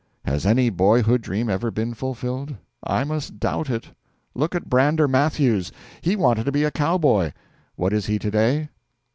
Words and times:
Has 0.25 0.47
any 0.47 0.71
boyhood 0.71 1.21
dream 1.21 1.47
ever 1.47 1.69
been 1.69 1.93
fulfilled? 1.93 2.55
I 2.83 3.03
must 3.03 3.39
doubt 3.39 3.69
it. 3.69 3.91
Look 4.33 4.55
at 4.55 4.67
Brander 4.67 5.07
Matthews. 5.07 5.71
He 6.01 6.15
wanted 6.15 6.45
to 6.45 6.51
be 6.51 6.63
a 6.63 6.71
cowboy. 6.71 7.33
What 7.75 7.93
is 7.93 8.07
he 8.07 8.17
to 8.17 8.31
day? 8.31 8.69